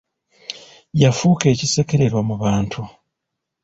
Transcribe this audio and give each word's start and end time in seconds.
Yafuuka 1.01 1.45
ekisekererwa 1.53 2.21
mu 2.29 2.35
bantu. 2.43 2.81